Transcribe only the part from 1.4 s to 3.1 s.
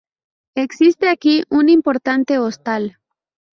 un importante hostal.